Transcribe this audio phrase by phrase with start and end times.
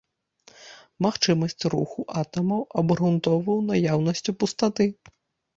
[1.05, 4.93] Магчымасць руху атамаў абгрунтоўваў наяўнасцю пустаты.